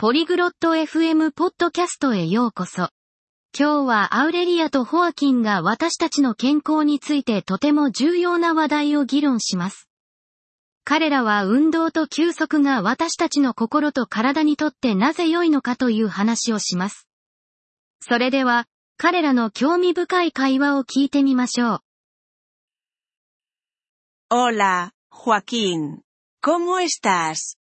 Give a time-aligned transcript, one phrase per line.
[0.00, 2.88] ポリグロット FM ポッドキャストへようこそ。
[3.54, 9.90] 今日はアウレリアとホアキンが私たちの健康についてとても重要な話題を議論します。
[10.84, 17.06] 彼らは運動と休息が私たちの心と体にとってなぜ良いのかという話をします。
[18.00, 18.64] それでは、
[18.96, 21.80] 彼らの興味深い会話を聞いてみましょう。
[24.30, 25.98] Hola, Joaquín.
[26.42, 27.59] ¿Cómo estás?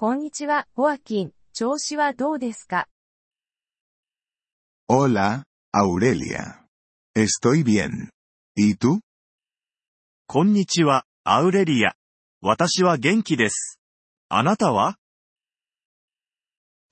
[0.00, 1.32] こんにちは、ホアキン。
[1.52, 2.88] 調子はどうですか
[4.88, 5.42] Hola,
[5.74, 6.64] Aurelia.
[7.14, 8.08] Estoy bien.
[8.56, 9.00] ¿Y tú?
[10.26, 11.96] こんにちは、アウレリア。
[12.40, 13.78] 私は元気です。
[14.30, 14.96] あなたは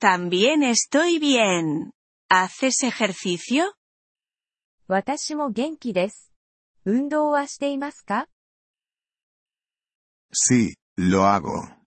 [0.02, 1.92] También estoy bien.
[2.28, 3.72] ¿Haces ejercicio?
[4.86, 6.30] 私も元気です。
[6.84, 8.26] 運動はしていますか
[10.30, 11.77] Sí, lo hago.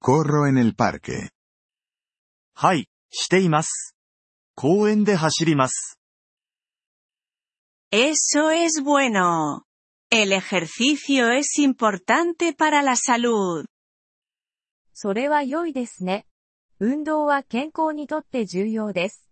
[0.00, 1.30] Corro en el parque.
[2.54, 3.94] はい、しています。
[4.54, 5.98] 公園で走ります。
[7.90, 9.62] Eso es bueno.
[10.10, 13.66] El ejercicio es importante para la salud.
[14.92, 16.26] それは良いですね。
[16.80, 19.28] 運動は健康にとって重要です。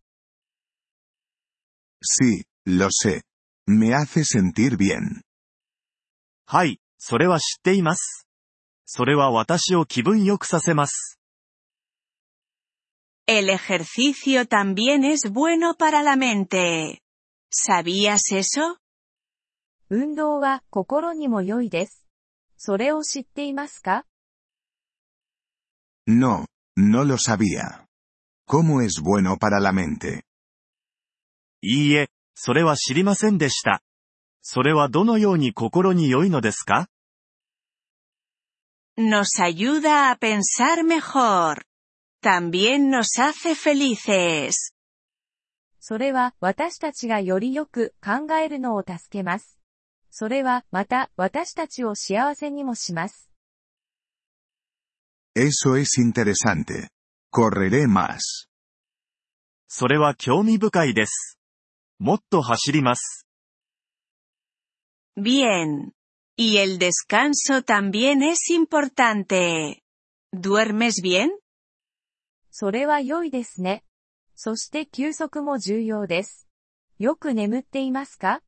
[2.03, 3.23] Sí, lo sé.
[3.67, 5.23] Me hace sentir bien.
[6.47, 8.26] はい、それは知っています。
[8.87, 11.19] それは私を気分良くさせます。
[13.27, 17.03] El ejercicio también es bueno para la mente.
[17.51, 18.79] ¿Sabías eso?
[19.91, 22.07] 運動は心にも良いです。
[22.57, 24.05] それを知っていますか
[26.07, 27.87] No, no lo sabía.
[28.49, 30.23] ¿Cómo es bueno para la mente?
[31.63, 33.83] いいえ、それは知りませんでした。
[34.43, 36.89] それはどのように心に良いのですか
[38.99, 41.67] Nos ayuda a pensar mejor.
[42.23, 44.73] También nos hace felices.
[45.79, 49.59] それは私たちがよりよく考えるのを助けます。
[50.11, 53.31] それはまた私たちを幸せにもします。
[55.37, 56.89] Eso es interesante.
[57.31, 58.49] Correré más.
[59.69, 61.39] それは興味深いです。
[61.99, 63.27] もっと走ります。
[65.19, 65.93] Bien.
[66.38, 69.84] Y el descanso también es importante.
[70.32, 71.30] ¿Duermes bien?
[72.52, 73.84] それは良いですね。
[74.36, 76.48] そして休息も重要です。
[76.98, 78.42] よく眠っていますか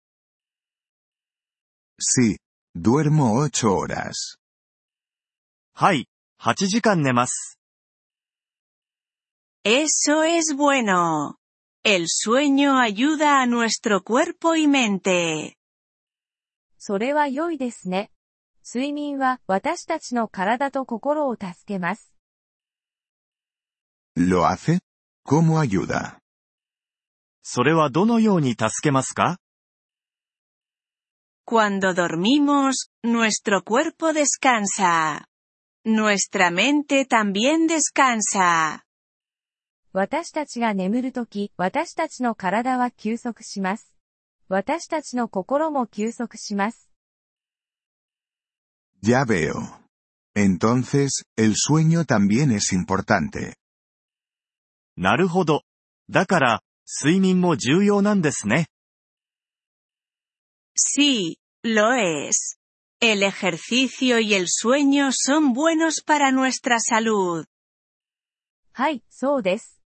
[1.99, 2.37] Sí,
[2.75, 4.37] duermo ocho horas.
[5.73, 6.07] はい、
[6.39, 7.59] 8時間寝ます。
[9.63, 11.37] Eso es bueno.
[11.83, 15.56] El sueño ayuda a nuestro cuerpo y mente.
[16.88, 18.10] それは良いですね。
[18.64, 22.14] 睡眠は私たちの体と心を助けます。
[24.16, 24.80] ¿Lo hace?
[25.22, 26.16] ¿Cómo ayuda?
[27.42, 29.36] それはどのように助けますか
[31.46, 35.26] Cuando dormimos, nuestro cuerpo descansa.
[35.84, 38.80] Nuestra mente también descansa.
[39.92, 43.97] 私たちが眠るとき、私たちの体は休息します。
[44.48, 46.88] 私たちの心も休息します。
[49.02, 49.52] Ya veo.
[50.34, 53.54] Entonces, el sueño también es importante.
[54.96, 55.62] なるほど。
[56.08, 56.62] だから、
[57.02, 58.68] 睡眠も重要なんですね。
[60.74, 62.58] Sí, lo es.
[63.00, 67.44] El ejercicio y el sueño son buenos para nuestra salud.
[68.72, 69.82] はい、そうです。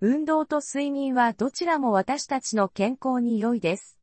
[0.00, 3.95] 運動と睡眠はどちらも私たちの健康に良いです。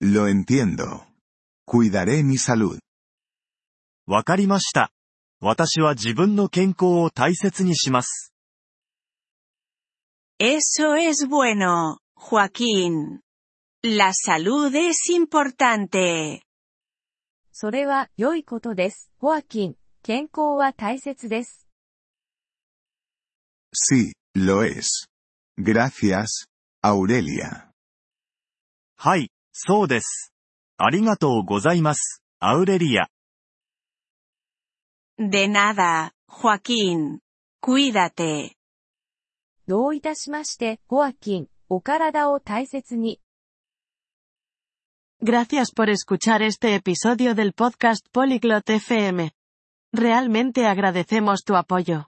[0.00, 1.06] Lo entiendo.
[1.66, 2.78] Cuidaré mi salud.
[4.06, 4.90] わかりました。
[5.40, 8.32] 私は自分の健康を大切にします。
[10.40, 13.20] Eso es bueno, Joaquín.
[13.82, 16.42] La salud es importante.
[17.52, 19.10] それは良いことです。
[19.18, 21.66] ホアキン、健康は大切です。
[23.74, 25.08] Sí, lo es.
[25.58, 26.46] Gracias,
[26.82, 27.68] Aurelia.
[28.96, 30.33] はい、そうです。
[30.77, 33.07] ありがとうございます、アウレリア。
[35.19, 37.19] De nada, Joaquín.
[37.61, 38.51] Cuídate.
[39.67, 43.21] どういたしまして、ホアキン、お体を大切に。
[45.21, 49.31] Gracias por escuchar este episodio del podcast Polyglot FM.
[49.93, 52.07] Realmente agradecemos tu apoyo.